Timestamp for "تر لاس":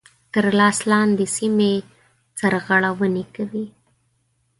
0.33-0.77